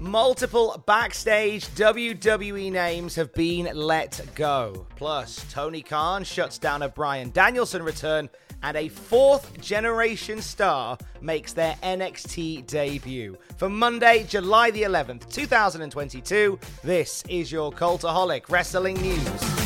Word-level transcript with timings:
Multiple 0.00 0.82
backstage 0.86 1.66
WWE 1.68 2.70
names 2.70 3.16
have 3.16 3.34
been 3.34 3.68
let 3.74 4.20
go. 4.36 4.86
Plus, 4.94 5.44
Tony 5.50 5.82
Khan 5.82 6.22
shuts 6.22 6.56
down 6.58 6.82
a 6.82 6.88
Bryan 6.88 7.30
Danielson 7.30 7.82
return, 7.82 8.28
and 8.62 8.76
a 8.76 8.88
fourth 8.88 9.60
generation 9.60 10.40
star 10.40 10.98
makes 11.20 11.52
their 11.52 11.74
NXT 11.82 12.66
debut. 12.66 13.36
For 13.56 13.68
Monday, 13.68 14.24
July 14.28 14.70
the 14.70 14.82
11th, 14.82 15.32
2022, 15.32 16.58
this 16.84 17.24
is 17.28 17.50
your 17.50 17.72
Cultaholic 17.72 18.50
Wrestling 18.50 19.00
News. 19.00 19.57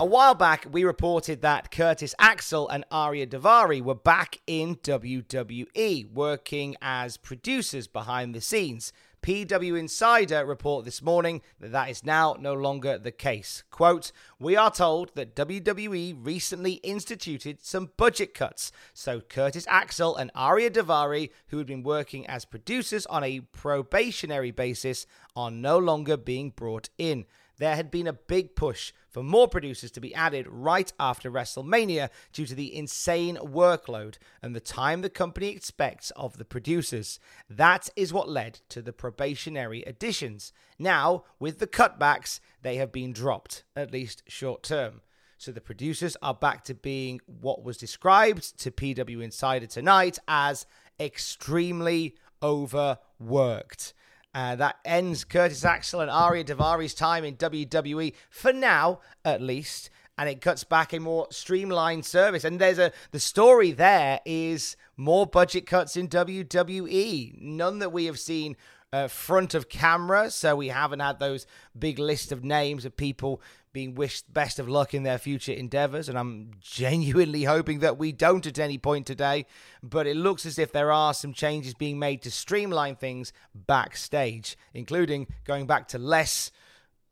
A 0.00 0.04
while 0.04 0.34
back, 0.34 0.66
we 0.68 0.82
reported 0.82 1.40
that 1.42 1.70
Curtis 1.70 2.16
Axel 2.18 2.68
and 2.68 2.84
Arya 2.90 3.28
Daivari 3.28 3.80
were 3.80 3.94
back 3.94 4.40
in 4.44 4.74
WWE, 4.76 6.10
working 6.12 6.74
as 6.82 7.16
producers 7.16 7.86
behind 7.86 8.34
the 8.34 8.40
scenes. 8.40 8.92
PW 9.22 9.78
Insider 9.78 10.44
report 10.44 10.84
this 10.84 11.00
morning 11.00 11.42
that 11.60 11.70
that 11.70 11.88
is 11.88 12.04
now 12.04 12.36
no 12.40 12.54
longer 12.54 12.98
the 12.98 13.12
case. 13.12 13.62
Quote, 13.70 14.10
We 14.40 14.56
are 14.56 14.70
told 14.72 15.14
that 15.14 15.36
WWE 15.36 16.16
recently 16.20 16.72
instituted 16.82 17.64
some 17.64 17.92
budget 17.96 18.34
cuts, 18.34 18.72
so 18.92 19.20
Curtis 19.20 19.64
Axel 19.68 20.16
and 20.16 20.32
Arya 20.34 20.72
Daivari, 20.72 21.30
who 21.46 21.58
had 21.58 21.68
been 21.68 21.84
working 21.84 22.26
as 22.26 22.44
producers 22.44 23.06
on 23.06 23.22
a 23.22 23.40
probationary 23.40 24.50
basis, 24.50 25.06
are 25.36 25.52
no 25.52 25.78
longer 25.78 26.16
being 26.16 26.50
brought 26.50 26.90
in 26.98 27.26
there 27.58 27.76
had 27.76 27.90
been 27.90 28.06
a 28.06 28.12
big 28.12 28.56
push 28.56 28.92
for 29.08 29.22
more 29.22 29.48
producers 29.48 29.90
to 29.92 30.00
be 30.00 30.14
added 30.14 30.46
right 30.48 30.92
after 30.98 31.30
WrestleMania 31.30 32.10
due 32.32 32.46
to 32.46 32.54
the 32.54 32.74
insane 32.74 33.36
workload 33.36 34.16
and 34.42 34.54
the 34.54 34.60
time 34.60 35.02
the 35.02 35.10
company 35.10 35.48
expects 35.48 36.10
of 36.12 36.36
the 36.36 36.44
producers. 36.44 37.20
That 37.48 37.88
is 37.94 38.12
what 38.12 38.28
led 38.28 38.60
to 38.70 38.82
the 38.82 38.92
probationary 38.92 39.82
additions. 39.82 40.52
Now, 40.78 41.24
with 41.38 41.58
the 41.58 41.66
cutbacks, 41.66 42.40
they 42.62 42.76
have 42.76 42.90
been 42.90 43.12
dropped, 43.12 43.64
at 43.76 43.92
least 43.92 44.24
short 44.26 44.62
term. 44.62 45.00
So 45.38 45.52
the 45.52 45.60
producers 45.60 46.16
are 46.22 46.34
back 46.34 46.64
to 46.64 46.74
being 46.74 47.20
what 47.26 47.62
was 47.62 47.76
described 47.76 48.58
to 48.60 48.70
PW 48.70 49.22
Insider 49.22 49.66
tonight 49.66 50.18
as 50.26 50.66
extremely 50.98 52.14
overworked. 52.42 53.94
Uh, 54.34 54.56
that 54.56 54.76
ends 54.84 55.22
Curtis 55.22 55.64
Axel 55.64 56.00
and 56.00 56.10
Arya 56.10 56.44
Daivari's 56.44 56.94
time 56.94 57.24
in 57.24 57.36
WWE 57.36 58.12
for 58.28 58.52
now, 58.52 59.00
at 59.24 59.40
least. 59.40 59.90
And 60.18 60.28
it 60.28 60.40
cuts 60.40 60.64
back 60.64 60.92
a 60.92 60.98
more 60.98 61.26
streamlined 61.30 62.04
service. 62.04 62.44
And 62.44 62.60
there's 62.60 62.78
a 62.78 62.92
the 63.12 63.20
story 63.20 63.72
there 63.72 64.20
is 64.24 64.76
more 64.96 65.26
budget 65.26 65.66
cuts 65.66 65.96
in 65.96 66.08
WWE. 66.08 67.40
None 67.40 67.78
that 67.78 67.92
we 67.92 68.06
have 68.06 68.18
seen 68.18 68.56
uh, 68.92 69.08
front 69.08 69.54
of 69.54 69.68
camera, 69.68 70.30
so 70.30 70.54
we 70.54 70.68
haven't 70.68 71.00
had 71.00 71.18
those 71.18 71.46
big 71.76 71.98
list 71.98 72.30
of 72.30 72.44
names 72.44 72.84
of 72.84 72.96
people 72.96 73.40
being 73.74 73.94
wished 73.94 74.32
best 74.32 74.58
of 74.58 74.68
luck 74.68 74.94
in 74.94 75.02
their 75.02 75.18
future 75.18 75.52
endeavors. 75.52 76.08
And 76.08 76.16
I'm 76.16 76.52
genuinely 76.60 77.44
hoping 77.44 77.80
that 77.80 77.98
we 77.98 78.12
don't 78.12 78.46
at 78.46 78.58
any 78.58 78.78
point 78.78 79.06
today. 79.06 79.44
But 79.82 80.06
it 80.06 80.16
looks 80.16 80.46
as 80.46 80.58
if 80.58 80.72
there 80.72 80.90
are 80.90 81.12
some 81.12 81.34
changes 81.34 81.74
being 81.74 81.98
made 81.98 82.22
to 82.22 82.30
streamline 82.30 82.96
things 82.96 83.34
backstage, 83.54 84.56
including 84.72 85.26
going 85.44 85.66
back 85.66 85.88
to 85.88 85.98
less, 85.98 86.50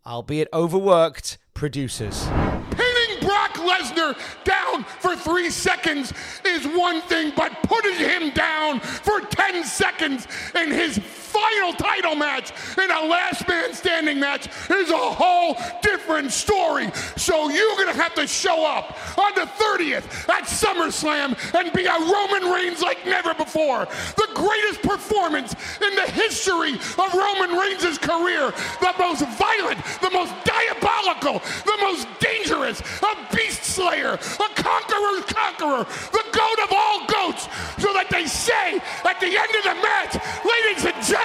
albeit 0.07 0.49
overworked, 0.55 1.37
producers. 1.53 2.27
Pinning 2.71 3.21
Brock 3.21 3.55
Lesnar 3.55 4.17
down 4.45 4.85
for 4.85 5.17
three 5.17 5.51
seconds 5.51 6.13
is 6.47 6.65
one 6.67 7.03
thing, 7.03 7.33
but 7.37 7.53
putting 7.65 7.97
him 7.97 8.31
down 8.31 8.81
for 8.81 9.21
10 9.21 9.65
seconds 9.65 10.27
in 10.55 10.71
his 10.71 10.99
final 11.33 11.73
title 11.73 12.15
match 12.15 12.53
in 12.77 12.91
a 12.91 13.05
last 13.07 13.49
man 13.49 13.73
standing 13.73 14.21
match 14.21 14.49
is 14.71 14.91
a 14.91 14.97
whole 14.97 15.57
different 15.83 16.31
story. 16.31 16.91
So 17.17 17.49
you're 17.49 17.77
going 17.77 17.93
to 17.95 18.01
have 18.01 18.15
to 18.15 18.27
show 18.27 18.67
up 18.67 18.97
on 19.19 19.35
the 19.35 19.47
30th 19.47 20.29
at 20.29 20.45
SummerSlam 20.45 21.37
and 21.55 21.73
be 21.73 21.87
a 21.87 21.99
Roman 21.99 22.53
Reigns 22.53 22.83
like 22.83 23.05
never 23.07 23.35
before. 23.35 23.87
The 24.17 24.29
greatest 24.35 24.83
performance 24.83 25.55
in 25.81 25.95
the 25.97 26.11
history 26.13 26.75
of 26.75 27.15
Roman 27.15 27.57
Reigns' 27.57 27.99
career. 27.99 28.53
The 28.81 28.95
most 28.99 29.25
violent, 29.39 29.81
the 30.01 30.11
most 30.11 30.33
diabolical, 30.45 31.41
the 31.65 31.79
most 31.81 32.07
dangerous, 32.21 32.81
a 33.03 33.17
beast 33.35 33.65
slayer, 33.65 34.15
a 34.15 34.49
conqueror's 34.55 35.25
conqueror, 35.25 35.85
the 36.13 36.25
goat 36.33 36.59
of 36.65 36.71
all 36.73 37.07
goats, 37.07 37.49
so 37.79 37.93
that 37.95 38.09
they 38.11 38.27
say 38.27 38.81
at 39.05 39.19
the 39.21 39.33
end 39.33 39.53
of 39.57 39.65
the 39.65 39.77
match, 39.81 40.13
ladies 40.45 40.85
and 40.85 40.97
gentlemen, 41.05 41.22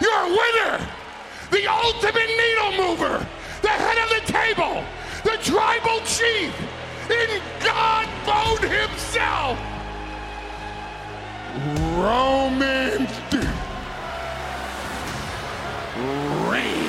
your 0.00 0.26
winner, 0.28 0.86
the 1.50 1.66
ultimate 1.66 2.30
needle 2.36 2.72
mover, 2.76 3.26
the 3.62 3.68
head 3.68 3.98
of 3.98 4.26
the 4.26 4.32
table, 4.32 4.84
the 5.24 5.36
tribal 5.42 6.00
chief, 6.04 6.54
in 7.10 7.40
God 7.64 8.06
mode 8.26 8.70
himself, 8.70 9.58
Roman 11.96 13.08
Reigns. 16.50 16.87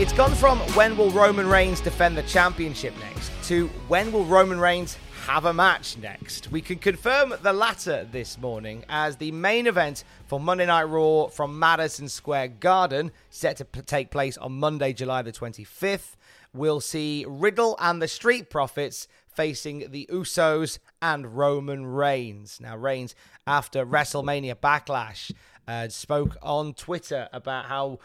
It's 0.00 0.14
gone 0.14 0.34
from 0.34 0.60
when 0.72 0.96
will 0.96 1.10
Roman 1.10 1.46
Reigns 1.46 1.78
defend 1.78 2.16
the 2.16 2.22
championship 2.22 2.94
next 3.00 3.30
to 3.48 3.66
when 3.86 4.10
will 4.12 4.24
Roman 4.24 4.58
Reigns 4.58 4.96
have 5.26 5.44
a 5.44 5.52
match 5.52 5.98
next. 5.98 6.50
We 6.50 6.62
can 6.62 6.78
confirm 6.78 7.34
the 7.42 7.52
latter 7.52 8.08
this 8.10 8.38
morning 8.38 8.82
as 8.88 9.18
the 9.18 9.30
main 9.30 9.66
event 9.66 10.04
for 10.24 10.40
Monday 10.40 10.64
Night 10.64 10.84
Raw 10.84 11.26
from 11.26 11.58
Madison 11.58 12.08
Square 12.08 12.48
Garden, 12.60 13.12
set 13.28 13.58
to 13.58 13.64
take 13.82 14.10
place 14.10 14.38
on 14.38 14.52
Monday, 14.52 14.94
July 14.94 15.20
the 15.20 15.32
25th. 15.32 16.16
We'll 16.54 16.80
see 16.80 17.26
Riddle 17.28 17.76
and 17.78 18.00
the 18.00 18.08
Street 18.08 18.48
Profits 18.48 19.06
facing 19.26 19.90
the 19.90 20.08
Usos 20.10 20.78
and 21.02 21.36
Roman 21.36 21.84
Reigns. 21.84 22.58
Now, 22.58 22.74
Reigns, 22.74 23.14
after 23.46 23.84
WrestleMania 23.84 24.54
Backlash, 24.54 25.30
uh, 25.68 25.88
spoke 25.88 26.38
on 26.42 26.72
Twitter 26.72 27.28
about 27.32 27.66
how 27.66 27.98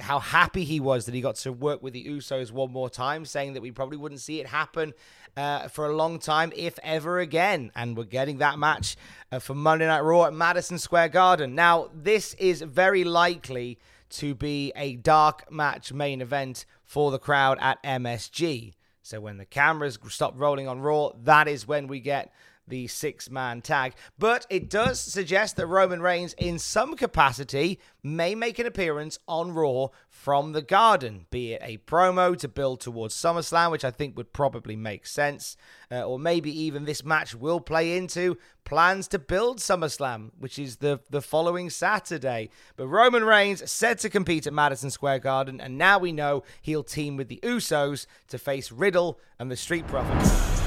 how 0.00 0.18
happy 0.18 0.64
he 0.64 0.80
was 0.80 1.06
that 1.06 1.14
he 1.14 1.20
got 1.20 1.36
to 1.36 1.52
work 1.52 1.82
with 1.82 1.92
the 1.92 2.04
Usos 2.04 2.50
one 2.50 2.72
more 2.72 2.90
time, 2.90 3.24
saying 3.24 3.54
that 3.54 3.62
we 3.62 3.70
probably 3.70 3.96
wouldn't 3.96 4.20
see 4.20 4.40
it 4.40 4.46
happen 4.46 4.92
uh, 5.36 5.68
for 5.68 5.86
a 5.86 5.96
long 5.96 6.18
time, 6.18 6.52
if 6.56 6.78
ever 6.82 7.20
again. 7.20 7.70
And 7.74 7.96
we're 7.96 8.04
getting 8.04 8.38
that 8.38 8.58
match 8.58 8.96
uh, 9.30 9.38
for 9.38 9.54
Monday 9.54 9.86
Night 9.86 10.00
Raw 10.00 10.24
at 10.24 10.34
Madison 10.34 10.78
Square 10.78 11.10
Garden. 11.10 11.54
Now, 11.54 11.90
this 11.94 12.34
is 12.34 12.62
very 12.62 13.04
likely 13.04 13.78
to 14.10 14.34
be 14.34 14.72
a 14.74 14.96
dark 14.96 15.50
match 15.50 15.92
main 15.92 16.20
event 16.20 16.64
for 16.84 17.10
the 17.10 17.18
crowd 17.18 17.58
at 17.60 17.82
MSG. 17.82 18.74
So 19.02 19.20
when 19.20 19.36
the 19.38 19.44
cameras 19.44 19.98
stop 20.08 20.34
rolling 20.36 20.68
on 20.68 20.80
Raw, 20.80 21.12
that 21.24 21.48
is 21.48 21.68
when 21.68 21.86
we 21.86 22.00
get 22.00 22.32
the 22.68 22.86
six 22.86 23.30
man 23.30 23.60
tag. 23.60 23.94
But 24.18 24.46
it 24.50 24.70
does 24.70 25.00
suggest 25.00 25.56
that 25.56 25.66
Roman 25.66 26.02
Reigns, 26.02 26.34
in 26.34 26.58
some 26.58 26.96
capacity, 26.96 27.78
may 28.02 28.34
make 28.34 28.58
an 28.58 28.66
appearance 28.66 29.18
on 29.26 29.52
Raw 29.52 29.88
from 30.08 30.52
the 30.52 30.62
Garden, 30.62 31.26
be 31.30 31.52
it 31.52 31.62
a 31.64 31.78
promo 31.78 32.36
to 32.38 32.48
build 32.48 32.80
towards 32.80 33.14
SummerSlam, 33.14 33.70
which 33.70 33.84
I 33.84 33.90
think 33.90 34.16
would 34.16 34.32
probably 34.32 34.76
make 34.76 35.06
sense, 35.06 35.56
uh, 35.90 36.02
or 36.02 36.18
maybe 36.18 36.50
even 36.62 36.84
this 36.84 37.04
match 37.04 37.34
will 37.34 37.60
play 37.60 37.96
into 37.96 38.36
plans 38.64 39.08
to 39.08 39.18
build 39.18 39.58
SummerSlam, 39.58 40.30
which 40.38 40.58
is 40.58 40.76
the, 40.76 41.00
the 41.10 41.22
following 41.22 41.70
Saturday. 41.70 42.50
But 42.76 42.88
Roman 42.88 43.24
Reigns 43.24 43.70
said 43.70 43.98
to 44.00 44.10
compete 44.10 44.46
at 44.46 44.52
Madison 44.52 44.90
Square 44.90 45.20
Garden, 45.20 45.60
and 45.60 45.78
now 45.78 45.98
we 45.98 46.12
know 46.12 46.42
he'll 46.62 46.82
team 46.82 47.16
with 47.16 47.28
the 47.28 47.40
Usos 47.42 48.06
to 48.28 48.38
face 48.38 48.72
Riddle 48.72 49.20
and 49.38 49.50
the 49.50 49.56
Street 49.56 49.86
Profits. 49.86 50.57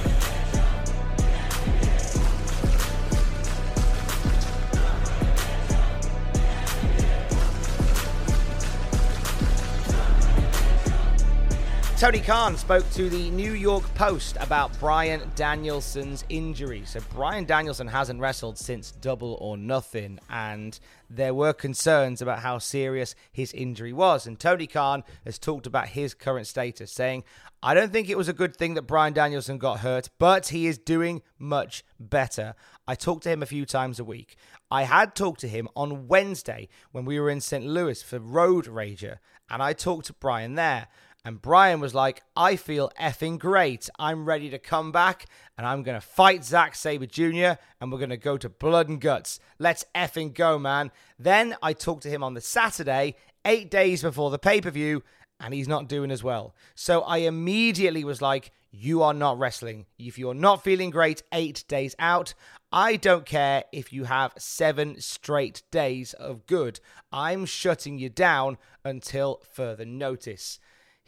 Tony 12.02 12.20
Khan 12.20 12.58
spoke 12.58 12.90
to 12.94 13.12
the 13.12 13.30
New 13.30 13.54
York 13.54 13.84
Post 13.94 14.36
about 14.40 14.78
Bryan 14.80 15.22
Danielson's 15.36 16.26
injury. 16.30 16.82
So, 16.84 17.00
Bryan 17.14 17.46
Danielson 17.46 17.86
hasn't 17.86 18.20
wrestled 18.20 18.58
since 18.58 18.90
Double 18.90 19.38
or 19.40 19.56
Nothing, 19.56 20.18
and 20.28 20.80
there 21.12 21.36
were 21.36 21.54
concerns 21.54 22.20
about 22.20 22.40
how 22.40 22.58
serious 22.58 23.14
his 23.32 23.54
injury 23.54 23.94
was. 23.94 24.26
And 24.26 24.40
Tony 24.40 24.66
Khan 24.66 25.04
has 25.26 25.38
talked 25.38 25.68
about 25.68 25.90
his 25.90 26.16
current 26.16 26.48
status, 26.48 26.92
saying, 26.92 27.24
I 27.62 27.76
don't 27.76 27.94
think 27.94 28.10
it 28.10 28.18
was 28.18 28.28
a 28.28 28.34
good 28.34 28.58
thing 28.58 28.74
that 28.74 28.88
Bryan 28.88 29.14
Danielson 29.14 29.60
got 29.60 29.82
hurt, 29.82 30.10
but 30.18 30.48
he 30.48 30.66
is 30.66 30.80
doing 30.80 31.22
much 31.38 31.84
better. 32.00 32.56
I 32.88 32.96
talk 32.96 33.22
to 33.22 33.30
him 33.30 33.44
a 33.44 33.46
few 33.46 33.68
times 33.68 34.00
a 34.00 34.04
week. 34.04 34.38
I 34.72 34.84
had 34.84 35.14
talked 35.14 35.42
to 35.42 35.48
him 35.48 35.70
on 35.76 36.08
Wednesday 36.08 36.68
when 36.94 37.06
we 37.06 37.20
were 37.20 37.30
in 37.30 37.42
St. 37.42 37.64
Louis 37.64 38.02
for 38.02 38.18
Road 38.18 38.66
Rager, 38.66 39.20
and 39.52 39.62
I 39.62 39.74
talked 39.74 40.08
to 40.08 40.14
Bryan 40.14 40.56
there. 40.56 40.88
And 41.24 41.42
Bryan 41.42 41.80
was 41.80 41.94
like, 41.94 42.24
I 42.36 42.56
feel 42.56 42.92
effing 43.00 43.38
great. 43.38 43.90
I'm 44.00 44.26
ready 44.26 44.50
to 44.50 44.58
come 44.58 44.92
back 44.92 45.28
and 45.56 45.68
I'm 45.68 45.84
going 45.84 46.00
to 46.00 46.06
fight 46.06 46.44
Zack 46.44 46.74
Sabre 46.74 47.06
Jr. 47.06 47.60
and 47.80 47.92
we're 47.92 48.00
going 48.00 48.10
to 48.10 48.18
go 48.18 48.38
to 48.38 48.50
blood 48.50 48.90
and 48.90 49.00
guts. 49.00 49.40
Let's 49.60 49.86
effing 49.94 50.34
go, 50.34 50.58
man. 50.58 50.92
Then 51.20 51.56
I 51.62 51.74
talked 51.74 52.04
to 52.04 52.10
him 52.10 52.24
on 52.24 52.34
the 52.34 52.42
Saturday, 52.42 53.16
eight 53.46 53.70
days 53.70 54.02
before 54.02 54.32
the 54.32 54.40
pay 54.40 54.62
per 54.62 54.72
view, 54.72 55.04
and 55.40 55.54
he's 55.54 55.68
not 55.68 55.88
doing 55.88 56.10
as 56.10 56.24
well. 56.24 56.56
So 56.74 57.02
I 57.02 57.18
immediately 57.18 58.04
was 58.04 58.22
like, 58.22 58.52
You 58.72 59.04
are 59.04 59.14
not 59.14 59.38
wrestling. 59.38 59.86
If 60.00 60.18
you're 60.18 60.34
not 60.34 60.64
feeling 60.64 60.90
great 60.90 61.22
eight 61.32 61.64
days 61.68 61.96
out, 62.00 62.34
I 62.72 62.96
don't 62.96 63.26
care 63.28 63.66
if 63.72 63.94
you 63.94 64.06
have 64.06 64.34
seven 64.40 65.00
straight 65.02 65.62
days 65.72 66.14
of 66.14 66.48
good. 66.48 66.80
I'm 67.12 67.46
shutting 67.46 68.00
you 68.00 68.10
down 68.10 68.58
until 68.84 69.42
further 69.52 69.86
notice. 69.86 70.60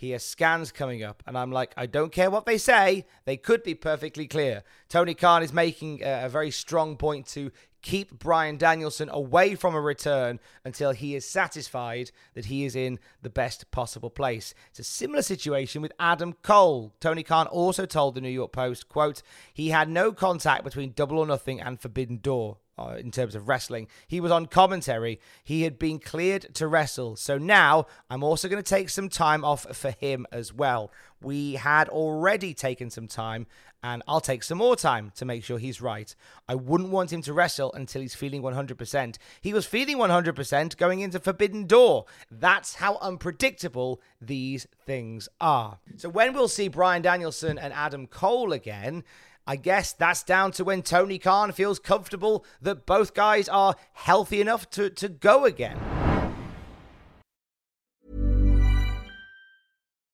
He 0.04 0.10
has 0.10 0.26
scans 0.26 0.74
coming 0.74 1.02
up, 1.02 1.24
and 1.26 1.38
I'm 1.38 1.54
like, 1.54 1.74
I 1.78 1.86
don't 1.86 2.12
care 2.12 2.30
what 2.30 2.46
they 2.46 2.58
say. 2.58 3.06
They 3.24 3.38
could 3.38 3.64
be 3.64 3.74
perfectly 3.74 4.28
clear. 4.28 4.64
Tony 4.90 5.14
Khan 5.14 5.44
is 5.44 5.54
making 5.54 6.02
a, 6.04 6.28
very 6.28 6.52
strong 6.52 6.98
point 6.98 7.26
to 7.28 7.54
keep 7.82 8.20
Bryan 8.20 8.58
Danielson 8.58 9.08
away 9.08 9.56
from 9.56 9.76
a 9.76 9.80
return 9.80 10.42
until 10.66 10.92
he 10.92 11.16
is 11.16 11.26
satisfied 11.26 12.12
that 12.34 12.48
he 12.48 12.66
is 12.66 12.76
in 12.76 13.00
the 13.22 13.30
best 13.30 13.72
possible 13.72 14.10
place. 14.10 14.54
It's 14.72 14.80
a 14.80 14.84
similar 14.84 15.22
situation 15.22 15.82
with 15.82 15.94
Adam 15.98 16.34
Cole. 16.34 16.94
Tony 17.00 17.24
Khan 17.24 17.48
also 17.48 17.86
told 17.86 18.16
the 18.16 18.22
New 18.22 18.28
York 18.28 18.52
Post, 18.52 18.90
quote, 18.90 19.24
he 19.54 19.70
had 19.70 19.88
no 19.88 20.12
contact 20.12 20.66
between 20.66 20.92
Double 20.92 21.20
or 21.20 21.26
Nothing 21.26 21.62
and 21.62 21.80
Forbidden 21.80 22.18
Door 22.18 22.58
uh, 22.78 22.96
in 23.00 23.12
terms 23.12 23.36
of 23.36 23.48
wrestling. 23.48 23.88
He 24.08 24.20
was 24.20 24.32
on 24.32 24.48
commentary. 24.48 25.20
He 25.44 25.64
had 25.64 25.78
been 25.78 26.00
cleared 26.00 26.54
to 26.56 26.68
wrestle. 26.68 27.16
So 27.16 27.38
now 27.38 27.86
I'm 28.10 28.24
also 28.24 28.48
going 28.48 28.62
to 28.62 28.70
take 28.70 28.90
some 28.90 29.10
time 29.10 29.46
off 29.46 29.66
for 29.76 29.92
him 29.92 30.26
as 30.32 30.54
well. 30.54 30.92
We 31.22 31.54
had 31.54 31.88
already 31.88 32.54
taken 32.54 32.90
some 32.90 33.08
time, 33.08 33.48
and 33.82 34.04
I'll 34.08 34.20
take 34.20 34.44
some 34.44 34.58
more 34.58 34.76
time 34.76 35.12
to 35.16 35.26
make 35.26 35.44
sure 35.44 35.58
he's 35.58 35.82
right. 35.82 36.14
I 36.50 36.56
wouldn't 36.56 36.90
want 36.90 37.14
him 37.14 37.22
to 37.24 37.34
wrestle 37.34 37.72
until 37.74 38.02
he's 38.02 38.16
feeling 38.16 38.42
100%. 38.42 39.18
He 39.40 39.54
was 39.54 39.66
feeling 39.66 39.98
100% 39.98 40.78
going 40.78 41.00
into 41.00 41.20
Forbidden 41.20 41.66
Door. 41.66 42.06
That's 42.30 42.76
how 42.76 42.98
unpredictable 43.02 44.02
these 44.22 44.68
things 44.86 45.30
are. 45.40 45.80
So 45.96 46.10
when 46.10 46.34
we'll 46.34 46.50
see 46.50 46.68
Bryan 46.68 47.02
Danielson 47.02 47.58
and 47.58 47.74
Adam 47.74 48.08
Cole 48.08 48.52
again, 48.52 49.04
I 49.46 49.58
guess 49.58 49.94
that's 49.94 50.24
down 50.24 50.52
to 50.54 50.64
when 50.64 50.82
Tony 50.82 51.20
Khan 51.20 51.52
feels 51.52 51.80
comfortable 51.80 52.46
that 52.62 52.86
both 52.86 53.14
guys 53.14 53.50
are 53.50 53.76
healthy 53.92 54.40
enough 54.40 54.70
to, 54.72 54.90
to 54.92 55.10
go 55.10 55.46
again. 55.46 55.78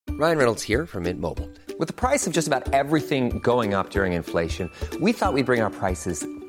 Ryan 0.09 0.37
Reynolds 0.37 0.63
here 0.63 0.85
from 0.85 1.03
Mint 1.03 1.21
Mobile. 1.21 1.49
With 1.77 1.87
the 1.87 1.93
price 1.93 2.27
of 2.27 2.33
just 2.33 2.47
about 2.47 2.73
everything 2.73 3.39
going 3.39 3.73
up 3.73 3.91
during 3.91 4.11
inflation, 4.13 4.69
we 4.99 5.13
thought 5.13 5.33
we'd 5.33 5.45
bring 5.45 5.61
our 5.61 5.69
prices 5.69 6.27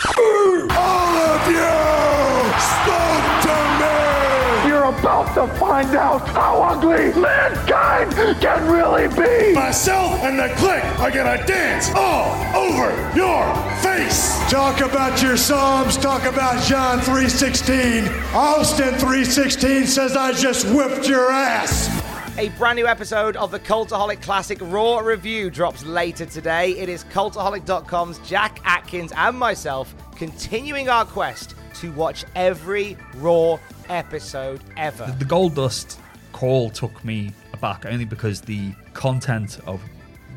All 0.00 1.16
of 1.26 1.42
you, 1.50 1.74
spoke 2.70 3.26
to 3.42 3.56
me. 3.80 4.68
You're 4.68 4.84
about 4.84 5.34
to 5.34 5.48
find 5.58 5.96
out 5.96 6.28
how 6.28 6.62
ugly 6.62 7.12
mankind 7.20 8.14
can 8.40 8.70
really 8.70 9.08
be. 9.08 9.54
Myself 9.54 10.22
and 10.22 10.38
the 10.38 10.50
clique 10.56 10.84
are 11.00 11.10
gonna 11.10 11.44
dance 11.46 11.90
all 11.96 12.36
over 12.54 12.92
your 13.16 13.42
face. 13.82 14.38
Talk 14.48 14.80
about 14.80 15.20
your 15.20 15.36
Psalms. 15.36 15.96
Talk 15.96 16.24
about 16.26 16.62
John 16.62 17.00
3:16. 17.00 18.08
Austin 18.34 18.94
3:16 18.98 19.88
says, 19.88 20.16
"I 20.16 20.32
just 20.32 20.64
whipped 20.66 21.08
your 21.08 21.32
ass." 21.32 21.90
A 22.38 22.50
brand 22.50 22.76
new 22.76 22.86
episode 22.86 23.36
of 23.36 23.50
the 23.50 23.58
Cultaholic 23.58 24.22
Classic 24.22 24.58
Raw 24.60 25.00
review 25.00 25.50
drops 25.50 25.84
later 25.84 26.24
today. 26.24 26.70
It 26.70 26.88
is 26.88 27.02
Cultaholic.com's 27.06 28.20
Jack 28.20 28.60
Atkins 28.64 29.10
and 29.16 29.36
myself 29.36 29.92
continuing 30.14 30.88
our 30.88 31.04
quest 31.04 31.56
to 31.80 31.90
watch 31.90 32.24
every 32.36 32.96
Raw 33.16 33.58
episode 33.88 34.60
ever. 34.76 35.12
The 35.18 35.24
Gold 35.24 35.56
Dust 35.56 35.98
call 36.30 36.70
took 36.70 37.04
me 37.04 37.32
aback 37.54 37.84
only 37.86 38.04
because 38.04 38.40
the 38.40 38.72
content 38.94 39.58
of 39.66 39.82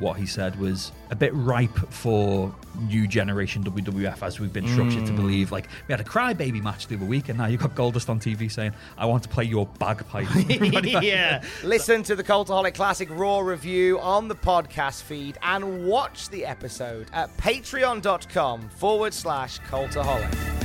what 0.01 0.17
he 0.17 0.25
said 0.25 0.59
was 0.59 0.91
a 1.11 1.15
bit 1.15 1.33
ripe 1.33 1.77
for 1.89 2.53
new 2.89 3.07
generation 3.07 3.63
WWF 3.63 4.21
as 4.23 4.39
we've 4.39 4.51
been 4.51 4.67
structured 4.67 5.05
to 5.05 5.11
Mm. 5.13 5.15
believe. 5.17 5.51
Like 5.51 5.67
we 5.87 5.93
had 5.93 6.01
a 6.01 6.03
crybaby 6.03 6.61
match 6.61 6.87
the 6.87 6.95
other 6.95 7.05
week, 7.05 7.29
and 7.29 7.37
now 7.37 7.45
you've 7.45 7.61
got 7.61 7.75
Goldust 7.75 8.09
on 8.09 8.19
TV 8.19 8.49
saying, 8.51 8.73
"I 8.97 9.05
want 9.05 9.23
to 9.23 9.29
play 9.29 9.43
your 9.45 9.67
bagpipe." 9.79 10.27
yeah. 11.03 11.43
Listen 11.63 12.03
to 12.03 12.15
the 12.15 12.23
Cultaholic 12.23 12.73
Classic 12.73 13.07
Raw 13.11 13.39
review 13.39 13.99
on 13.99 14.27
the 14.27 14.35
podcast 14.35 15.03
feed 15.03 15.37
and 15.43 15.85
watch 15.85 16.29
the 16.29 16.45
episode 16.45 17.07
at 17.13 17.35
patreon.com 17.37 18.69
forward 18.69 19.13
slash 19.13 19.59
Cultaholic. 19.69 20.60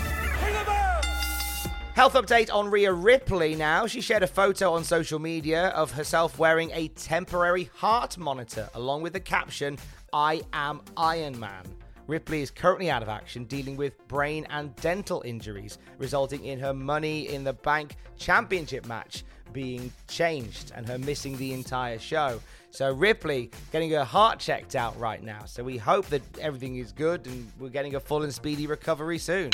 Health 1.96 2.12
update 2.12 2.52
on 2.52 2.70
Rhea 2.70 2.92
Ripley 2.92 3.54
now. 3.54 3.86
She 3.86 4.02
shared 4.02 4.22
a 4.22 4.26
photo 4.26 4.74
on 4.74 4.84
social 4.84 5.18
media 5.18 5.68
of 5.68 5.90
herself 5.90 6.38
wearing 6.38 6.70
a 6.74 6.88
temporary 6.88 7.70
heart 7.74 8.18
monitor 8.18 8.68
along 8.74 9.00
with 9.00 9.14
the 9.14 9.20
caption, 9.20 9.78
I 10.12 10.42
am 10.52 10.82
Iron 10.98 11.40
Man. 11.40 11.64
Ripley 12.06 12.42
is 12.42 12.50
currently 12.50 12.90
out 12.90 13.02
of 13.02 13.08
action, 13.08 13.44
dealing 13.44 13.78
with 13.78 14.06
brain 14.08 14.46
and 14.50 14.76
dental 14.76 15.22
injuries, 15.24 15.78
resulting 15.96 16.44
in 16.44 16.58
her 16.58 16.74
Money 16.74 17.30
in 17.30 17.44
the 17.44 17.54
Bank 17.54 17.96
championship 18.18 18.84
match 18.84 19.24
being 19.54 19.90
changed 20.06 20.72
and 20.76 20.86
her 20.86 20.98
missing 20.98 21.34
the 21.38 21.54
entire 21.54 21.98
show. 21.98 22.42
So 22.72 22.92
Ripley 22.92 23.50
getting 23.72 23.90
her 23.92 24.04
heart 24.04 24.38
checked 24.38 24.76
out 24.76 25.00
right 25.00 25.22
now. 25.22 25.46
So 25.46 25.64
we 25.64 25.78
hope 25.78 26.04
that 26.08 26.20
everything 26.40 26.76
is 26.76 26.92
good 26.92 27.26
and 27.26 27.50
we're 27.58 27.70
getting 27.70 27.94
a 27.94 28.00
full 28.00 28.22
and 28.22 28.34
speedy 28.34 28.66
recovery 28.66 29.18
soon. 29.18 29.50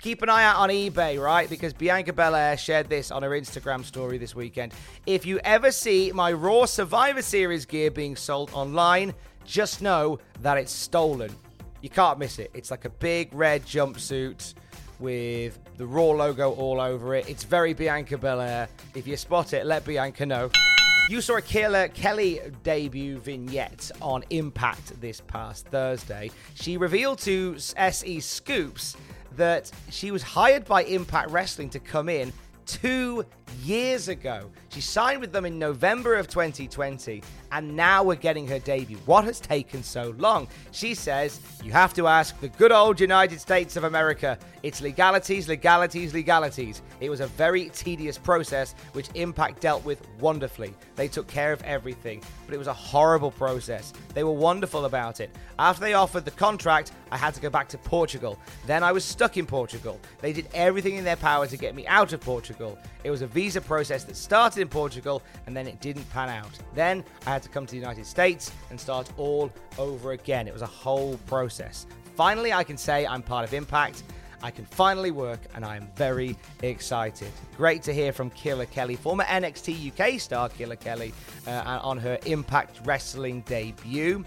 Keep 0.00 0.22
an 0.22 0.30
eye 0.30 0.44
out 0.44 0.56
on 0.56 0.70
eBay, 0.70 1.22
right? 1.22 1.48
Because 1.50 1.74
Bianca 1.74 2.14
Belair 2.14 2.56
shared 2.56 2.88
this 2.88 3.10
on 3.10 3.22
her 3.22 3.30
Instagram 3.30 3.84
story 3.84 4.16
this 4.16 4.34
weekend. 4.34 4.72
If 5.04 5.26
you 5.26 5.38
ever 5.44 5.70
see 5.70 6.10
my 6.14 6.32
Raw 6.32 6.64
Survivor 6.64 7.20
Series 7.20 7.66
gear 7.66 7.90
being 7.90 8.16
sold 8.16 8.50
online, 8.54 9.12
just 9.44 9.82
know 9.82 10.18
that 10.40 10.56
it's 10.56 10.72
stolen. 10.72 11.30
You 11.82 11.90
can't 11.90 12.18
miss 12.18 12.38
it. 12.38 12.50
It's 12.54 12.70
like 12.70 12.86
a 12.86 12.90
big 12.90 13.34
red 13.34 13.66
jumpsuit 13.66 14.54
with 15.00 15.58
the 15.76 15.84
Raw 15.84 16.12
logo 16.12 16.52
all 16.52 16.80
over 16.80 17.14
it. 17.14 17.28
It's 17.28 17.44
very 17.44 17.74
Bianca 17.74 18.16
Belair. 18.16 18.70
If 18.94 19.06
you 19.06 19.18
spot 19.18 19.52
it, 19.52 19.66
let 19.66 19.84
Bianca 19.84 20.24
know. 20.24 20.50
You 21.10 21.20
saw 21.20 21.36
a 21.36 21.42
Killer 21.42 21.88
Kelly 21.88 22.40
debut 22.62 23.18
vignette 23.18 23.90
on 24.00 24.24
Impact 24.30 24.98
this 25.00 25.20
past 25.20 25.66
Thursday. 25.66 26.30
She 26.54 26.76
revealed 26.78 27.18
to 27.20 27.56
SE 27.58 28.20
Scoops 28.20 28.96
that 29.36 29.70
she 29.90 30.10
was 30.10 30.22
hired 30.22 30.64
by 30.64 30.84
Impact 30.84 31.30
Wrestling 31.30 31.70
to 31.70 31.78
come 31.78 32.08
in 32.08 32.32
two 32.66 33.24
years 33.62 34.08
ago. 34.08 34.50
She 34.68 34.80
signed 34.80 35.20
with 35.20 35.32
them 35.32 35.44
in 35.44 35.58
November 35.58 36.14
of 36.14 36.28
2020, 36.28 37.22
and 37.52 37.76
now 37.76 38.02
we're 38.02 38.14
getting 38.14 38.46
her 38.48 38.58
debut. 38.58 38.98
What 39.06 39.24
has 39.24 39.40
taken 39.40 39.82
so 39.82 40.14
long? 40.18 40.48
She 40.70 40.94
says, 40.94 41.40
You 41.62 41.72
have 41.72 41.94
to 41.94 42.06
ask 42.06 42.38
the 42.40 42.48
good 42.48 42.72
old 42.72 43.00
United 43.00 43.40
States 43.40 43.76
of 43.76 43.84
America. 43.84 44.38
It's 44.62 44.80
legalities, 44.80 45.48
legalities, 45.48 46.14
legalities. 46.14 46.82
It 47.00 47.08
was 47.10 47.20
a 47.20 47.26
very 47.26 47.70
tedious 47.70 48.18
process, 48.18 48.74
which 48.92 49.08
Impact 49.14 49.60
dealt 49.60 49.84
with 49.84 50.06
wonderfully. 50.20 50.74
They 50.96 51.08
took 51.08 51.26
care 51.26 51.52
of 51.52 51.62
everything, 51.62 52.22
but 52.46 52.54
it 52.54 52.58
was 52.58 52.66
a 52.66 52.74
horrible 52.74 53.30
process. 53.30 53.92
They 54.14 54.24
were 54.24 54.32
wonderful 54.32 54.84
about 54.84 55.20
it. 55.20 55.30
After 55.58 55.80
they 55.80 55.94
offered 55.94 56.24
the 56.24 56.30
contract, 56.32 56.92
I 57.10 57.16
had 57.16 57.34
to 57.34 57.40
go 57.40 57.50
back 57.50 57.68
to 57.70 57.78
Portugal. 57.78 58.38
Then 58.66 58.82
I 58.82 58.92
was 58.92 59.04
stuck 59.04 59.36
in 59.36 59.46
Portugal. 59.46 59.98
They 60.20 60.32
did 60.32 60.48
everything 60.54 60.96
in 60.96 61.04
their 61.04 61.16
power 61.16 61.46
to 61.46 61.56
get 61.56 61.74
me 61.74 61.86
out 61.86 62.12
of 62.12 62.20
Portugal. 62.20 62.78
It 63.04 63.10
was 63.10 63.22
a 63.22 63.26
visa 63.26 63.60
process 63.60 64.04
that 64.04 64.16
started 64.16 64.60
in 64.60 64.68
Portugal 64.68 65.22
and 65.46 65.56
then 65.56 65.66
it 65.66 65.80
didn't 65.80 66.08
pan 66.10 66.28
out. 66.28 66.50
Then 66.74 67.04
I 67.26 67.30
had 67.30 67.42
to 67.42 67.48
come 67.48 67.66
to 67.66 67.70
the 67.70 67.78
United 67.78 68.06
States 68.06 68.52
and 68.70 68.78
start 68.78 69.10
all 69.16 69.50
over 69.78 70.12
again. 70.12 70.46
It 70.46 70.52
was 70.52 70.62
a 70.62 70.66
whole 70.66 71.16
process. 71.26 71.86
Finally, 72.14 72.52
I 72.52 72.64
can 72.64 72.76
say 72.76 73.06
I'm 73.06 73.22
part 73.22 73.44
of 73.46 73.54
Impact. 73.54 74.02
I 74.42 74.50
can 74.50 74.64
finally 74.64 75.10
work 75.10 75.40
and 75.54 75.64
I 75.64 75.76
am 75.76 75.88
very 75.96 76.36
excited. 76.62 77.30
Great 77.56 77.82
to 77.82 77.92
hear 77.92 78.12
from 78.12 78.30
Killer 78.30 78.66
Kelly, 78.66 78.96
former 78.96 79.24
NXT 79.24 79.92
UK 79.92 80.18
star 80.20 80.48
Killer 80.48 80.76
Kelly, 80.76 81.12
uh, 81.46 81.80
on 81.82 81.98
her 81.98 82.18
Impact 82.26 82.80
Wrestling 82.84 83.42
debut. 83.42 84.24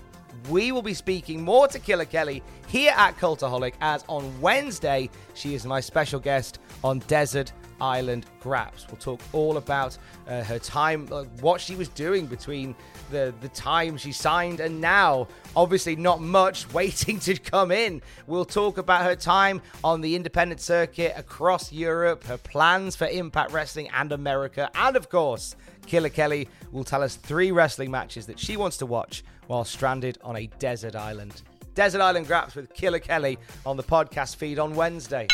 We 0.50 0.72
will 0.72 0.82
be 0.82 0.94
speaking 0.94 1.42
more 1.42 1.68
to 1.68 1.80
Killer 1.80 2.06
Kelly 2.06 2.44
here 2.68 2.94
at 2.96 3.18
Cultaholic 3.18 3.74
as 3.82 4.04
on 4.10 4.40
Wednesday 4.42 5.10
she 5.36 5.54
is 5.54 5.66
my 5.66 5.80
special 5.80 6.20
guest 6.20 6.60
on 6.84 7.00
Desert 7.00 7.52
Island 7.84 8.26
Graps. 8.40 8.88
We'll 8.88 8.98
talk 8.98 9.20
all 9.34 9.58
about 9.58 9.98
uh, 10.26 10.42
her 10.44 10.58
time, 10.58 11.10
uh, 11.12 11.24
what 11.42 11.60
she 11.60 11.76
was 11.76 11.90
doing 11.90 12.26
between 12.26 12.76
the, 13.12 13.34
the 13.42 13.50
time 13.50 13.98
she 13.98 14.14
signed 14.14 14.62
and 14.62 14.80
now. 14.80 15.28
Obviously, 15.54 15.98
not 15.98 16.22
much 16.22 16.72
waiting 16.74 17.20
to 17.20 17.38
come 17.38 17.72
in. 17.72 18.02
We'll 18.26 18.46
talk 18.46 18.78
about 18.78 19.04
her 19.04 19.18
time 19.18 19.62
on 19.84 20.00
the 20.00 20.16
independent 20.16 20.62
circuit 20.62 21.14
across 21.18 21.74
Europe, 21.74 22.24
her 22.24 22.38
plans 22.38 22.96
for 22.96 23.08
Impact 23.08 23.52
Wrestling 23.52 23.90
and 23.94 24.14
America, 24.14 24.72
and 24.76 24.96
of 24.96 25.10
course, 25.10 25.58
Killer 25.86 26.10
Kelly 26.10 26.48
will 26.72 26.86
tell 26.86 27.04
us 27.04 27.18
three 27.18 27.52
wrestling 27.52 27.92
matches 27.92 28.26
that 28.28 28.40
she 28.40 28.56
wants 28.56 28.78
to 28.78 28.86
watch 28.86 29.24
while 29.48 29.66
stranded 29.66 30.18
on 30.24 30.38
a 30.38 30.48
desert 30.58 30.96
island. 30.96 31.42
Desert 31.76 32.02
Island 32.02 32.28
Graps 32.28 32.56
with 32.56 32.74
Killer 32.74 33.00
Kelly 33.00 33.38
on 33.66 33.76
the 33.76 33.84
podcast 33.84 34.38
feed 34.38 34.60
on 34.60 34.74
Wednesday. 34.74 35.28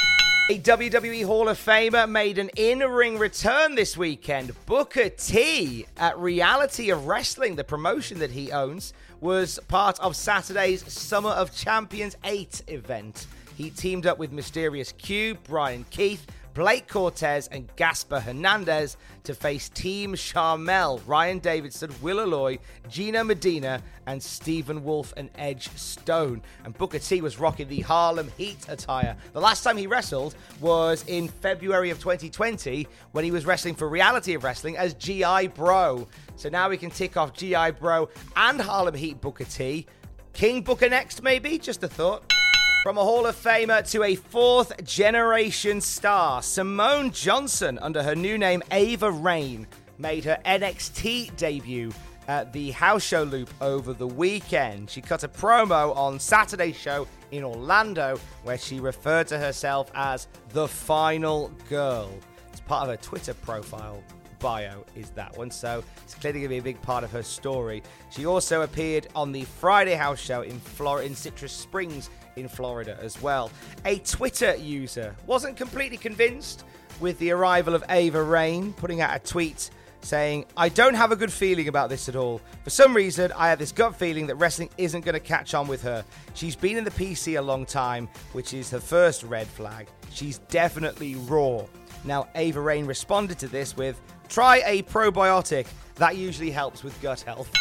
A 0.52 0.58
WWE 0.58 1.26
Hall 1.28 1.48
of 1.48 1.60
Famer 1.60 2.10
made 2.10 2.40
an 2.40 2.50
in 2.56 2.80
ring 2.80 3.20
return 3.20 3.76
this 3.76 3.96
weekend. 3.96 4.52
Booker 4.66 5.10
T 5.10 5.86
at 5.96 6.18
Reality 6.18 6.90
of 6.90 7.06
Wrestling, 7.06 7.56
the 7.56 7.64
promotion 7.64 8.18
that 8.18 8.32
he 8.32 8.52
owns, 8.52 8.94
was 9.22 9.60
part 9.68 10.00
of 10.00 10.16
Saturday's 10.16 10.92
Summer 10.92 11.30
of 11.30 11.56
Champions 11.56 12.18
8 12.24 12.64
event. 12.66 13.28
He 13.58 13.70
teamed 13.70 14.08
up 14.08 14.18
with 14.18 14.32
Mysterious 14.32 14.92
Q, 14.94 15.38
Brian 15.48 15.86
Keith, 15.92 16.26
Blake 16.60 16.90
Cortez, 16.90 17.48
and 17.48 17.74
Gaspar 17.78 18.20
Hernandez 18.20 18.98
to 19.24 19.34
face 19.34 19.70
Team 19.70 20.14
Charmel, 20.14 21.02
Ryan 21.08 21.40
Davidson, 21.40 21.90
Will 22.02 22.18
Aloy, 22.18 22.60
Gina 22.90 23.24
Medina, 23.24 23.82
and 24.08 24.22
Stephen 24.22 24.84
Wolf 24.84 25.14
and 25.16 25.30
Edge 25.36 25.70
Stone. 25.78 26.42
And 26.66 26.78
Booker 26.78 27.00
T 27.00 27.22
was 27.22 27.40
rocking 27.40 27.70
the 27.70 27.80
Harlem 27.80 28.30
Heat 28.36 28.58
attire. 28.68 29.16
The 29.32 29.40
last 29.40 29.64
time 29.64 29.78
he 29.78 29.88
wrestled 29.88 30.36
was 30.60 31.06
in 31.08 31.30
February 31.30 31.92
of 31.92 32.00
2020 32.00 32.86
when 33.14 33.24
he 33.24 33.32
was 33.32 33.46
wrestling 33.46 33.76
for 33.76 33.88
Reality 33.88 34.34
of 34.34 34.44
Wrestling 34.44 34.76
as 34.76 34.94
GI 34.96 35.48
Bro. 35.56 36.10
So 36.36 36.50
now 36.50 36.68
we 36.68 36.76
can 36.76 36.92
tick 36.92 37.16
off 37.16 37.32
GI 37.32 37.72
Bro 37.80 38.10
and 38.36 38.60
Harlem 38.60 38.96
Heat 38.96 39.22
Booker 39.22 39.46
T. 39.46 39.88
King 40.34 40.62
Booker 40.64 40.90
next, 40.90 41.24
maybe? 41.24 41.58
Just 41.58 41.84
a 41.84 41.88
thought. 41.88 42.30
From 42.82 42.98
a 42.98 43.04
Hall 43.04 43.26
of 43.26 43.36
Famer 43.36 43.86
to 43.92 44.04
a 44.04 44.16
fourth 44.16 44.86
generation 44.86 45.82
star, 45.82 46.42
Simone 46.42 47.12
Johnson, 47.12 47.78
under 47.80 48.02
her 48.02 48.16
new 48.16 48.38
name 48.38 48.64
Ava 48.72 49.12
Raine, 49.12 49.68
made 49.98 50.24
her 50.24 50.40
NXT 50.46 51.36
debut 51.36 51.92
at 52.30 52.54
the 52.54 52.72
house 52.72 53.04
show 53.04 53.24
loop 53.24 53.50
over 53.60 53.92
the 53.92 54.08
weekend. 54.08 54.90
She 54.90 55.02
cut 55.02 55.26
a 55.26 55.28
promo 55.28 55.94
on 55.94 56.22
Saturday's 56.22 56.78
show 56.78 57.06
in 57.32 57.44
Orlando 57.44 58.18
where 58.44 58.58
she 58.58 58.80
referred 58.80 59.28
to 59.28 59.38
herself 59.38 59.92
as 59.94 60.30
the 60.54 60.66
final 60.66 61.52
girl. 61.68 62.10
It's 62.50 62.62
part 62.62 62.84
of 62.84 62.90
her 62.92 63.04
Twitter 63.04 63.34
profile 63.34 64.02
bio 64.40 64.86
is 64.96 65.10
that 65.12 65.38
one, 65.38 65.52
so 65.52 65.84
it's 66.04 66.16
clearly 66.16 66.40
going 66.40 66.50
to 66.50 66.56
be 66.56 66.58
a 66.60 66.74
big 66.74 66.82
part 66.82 67.04
of 67.04 67.12
her 67.12 67.24
story. 67.24 67.84
She 68.10 68.26
also 68.26 68.62
appeared 68.62 69.08
on 69.14 69.32
the 69.32 69.44
Friday 69.44 69.96
house 69.96 70.20
show 70.20 70.42
in 70.42 70.60
Florida, 70.60 71.06
in 71.08 71.16
Citrus 71.16 71.52
Springs 71.52 72.10
in 72.40 72.48
Florida 72.48 72.98
as 73.02 73.22
well. 73.22 73.52
A 73.86 74.00
Twitter 74.00 74.56
user 74.56 75.16
wasn't 75.26 75.58
completely 75.58 75.98
convinced 75.98 76.66
with 77.00 77.18
the 77.20 77.32
arrival 77.32 77.76
of 77.76 77.84
Ava 77.90 78.22
Raine, 78.22 78.74
putting 78.74 79.02
out 79.02 79.16
a 79.16 79.20
tweet 79.20 79.70
saying, 80.02 80.46
I 80.56 80.70
don't 80.70 80.94
have 80.94 81.12
a 81.12 81.16
good 81.16 81.32
feeling 81.32 81.68
about 81.68 81.90
this 81.90 82.10
at 82.10 82.16
all. 82.16 82.42
For 82.64 82.70
some 82.70 82.96
reason, 82.96 83.32
I 83.36 83.50
have 83.50 83.60
this 83.60 83.72
gut 83.72 83.96
feeling 83.96 84.28
that 84.28 84.36
wrestling 84.36 84.70
isn't 84.78 85.04
going 85.04 85.14
to 85.14 85.20
catch 85.20 85.54
on 85.54 85.68
with 85.68 85.82
her. 85.84 86.06
She's 86.34 86.56
been 86.56 86.78
in 86.78 86.84
the 86.84 86.92
PC 86.92 87.38
a 87.38 87.42
long 87.42 87.66
time, 87.66 88.08
which 88.34 88.54
is 88.54 88.70
her 88.72 88.80
first 88.80 89.24
red 89.24 89.48
flag. 89.48 89.88
She's 90.12 90.40
definitely 90.50 91.16
raw. 91.16 91.66
Now, 92.06 92.28
Ava 92.36 92.62
Raine 92.62 92.86
responded 92.86 93.40
to 93.40 93.48
this 93.48 93.76
with, 93.76 94.00
Try 94.30 94.62
a 94.66 94.84
probiotic. 94.84 95.68
That 95.96 96.16
usually 96.16 96.52
helps 96.52 96.84
with 96.84 97.00
gut 97.02 97.22
health. 97.22 97.52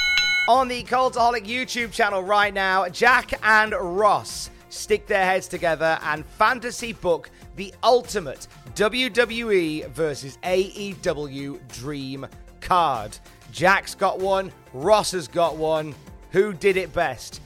On 0.48 0.68
the 0.68 0.82
Cultaholic 0.84 1.46
YouTube 1.46 1.92
channel 1.92 2.22
right 2.22 2.54
now, 2.54 2.88
Jack 2.88 3.32
and 3.42 3.72
Ross 3.72 4.50
stick 4.68 5.06
their 5.06 5.24
heads 5.24 5.48
together 5.48 5.98
and 6.02 6.24
fantasy 6.24 6.92
book 6.92 7.30
the 7.56 7.74
ultimate 7.82 8.46
WWE 8.74 9.88
versus 9.90 10.38
AEW 10.42 11.58
dream 11.68 12.26
card. 12.60 13.16
Jack's 13.50 13.94
got 13.94 14.18
one, 14.18 14.52
Ross 14.72 15.12
has 15.12 15.28
got 15.28 15.56
one. 15.56 15.94
Who 16.32 16.52
did 16.52 16.76
it 16.76 16.92
best? 16.92 17.40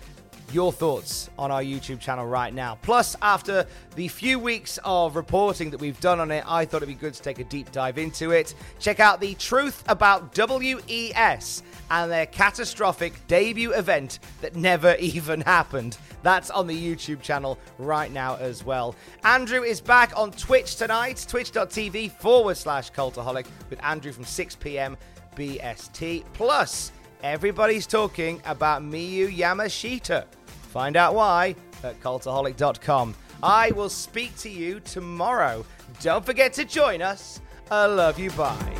Your 0.53 0.73
thoughts 0.73 1.31
on 1.39 1.51
our 1.51 1.63
YouTube 1.63 2.01
channel 2.01 2.27
right 2.27 2.53
now. 2.53 2.79
Plus, 2.83 3.17
after 3.23 3.67
the 3.97 4.09
few 4.09 4.39
weeks 4.39 4.79
of 4.85 5.17
reporting 5.17 5.71
that 5.71 5.81
we've 5.81 6.01
done 6.01 6.21
on 6.21 6.31
it, 6.31 6.45
I 6.47 6.65
thought 6.65 6.79
it'd 6.79 6.89
be 6.89 6.95
good 6.95 7.15
to 7.15 7.23
take 7.23 7.39
a 7.39 7.45
deep 7.45 7.73
dive 7.73 7.99
into 7.99 8.31
it. 8.31 8.55
Check 8.79 9.01
out 9.01 9.21
the 9.21 9.35
truth 9.35 9.83
about 9.89 10.37
WES 10.37 11.63
and 11.91 12.11
their 12.11 12.27
catastrophic 12.27 13.15
debut 13.27 13.73
event 13.73 14.19
that 14.41 14.57
never 14.57 14.97
even 15.01 15.41
happened. 15.41 15.99
That's 16.23 16.51
on 16.51 16.67
the 16.67 16.77
YouTube 16.77 17.23
channel 17.23 17.59
right 17.79 18.11
now 18.13 18.37
as 18.37 18.65
well. 18.65 18.95
Andrew 19.25 19.63
is 19.63 19.81
back 19.81 20.17
on 20.17 20.31
Twitch 20.33 20.77
tonight, 20.77 21.25
twitch.tv 21.29 22.13
forward 22.13 22.57
slash 22.57 22.93
cultaholic 22.93 23.47
with 23.71 23.83
Andrew 23.85 24.13
from 24.13 24.25
6 24.25 24.57
p.m. 24.57 24.97
BST. 25.37 26.25
Plus, 26.33 26.93
everybody's 27.23 27.87
talking 27.87 28.41
about 28.45 28.83
Miyu 28.83 29.35
Yamashita. 29.35 30.25
Find 30.73 30.97
out 30.97 31.15
why 31.15 31.55
at 31.85 32.01
cultaholic.com. 32.01 33.15
I 33.43 33.73
will 33.73 33.91
speak 33.91 34.35
to 34.39 34.49
you 34.49 34.81
tomorrow. 34.81 35.67
Don't 36.01 36.25
forget 36.25 36.55
to 36.55 36.65
join 36.65 37.03
us. 37.03 37.43
I 37.71 37.85
love 37.87 38.19
you. 38.19 38.31
Bye. 38.31 38.79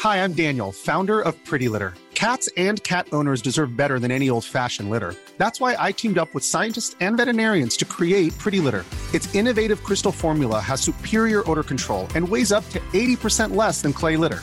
Hi, 0.00 0.22
I'm 0.22 0.32
Daniel, 0.32 0.72
founder 0.72 1.20
of 1.20 1.32
Pretty 1.44 1.68
Litter. 1.68 1.94
Cats 2.14 2.48
and 2.56 2.82
cat 2.82 3.06
owners 3.12 3.40
deserve 3.40 3.76
better 3.76 4.00
than 4.00 4.10
any 4.10 4.28
old 4.28 4.44
fashioned 4.44 4.90
litter. 4.90 5.14
That's 5.38 5.60
why 5.60 5.76
I 5.78 5.92
teamed 5.92 6.18
up 6.18 6.34
with 6.34 6.44
scientists 6.44 6.96
and 7.00 7.16
veterinarians 7.16 7.76
to 7.78 7.84
create 7.84 8.36
Pretty 8.38 8.58
Litter. 8.58 8.84
Its 9.12 9.32
innovative 9.32 9.84
crystal 9.84 10.12
formula 10.12 10.58
has 10.58 10.80
superior 10.80 11.48
odor 11.48 11.62
control 11.62 12.08
and 12.16 12.28
weighs 12.28 12.50
up 12.50 12.68
to 12.70 12.80
80% 12.92 13.54
less 13.54 13.80
than 13.80 13.92
clay 13.92 14.16
litter. 14.16 14.42